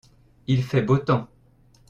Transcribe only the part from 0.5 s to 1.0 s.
fait beau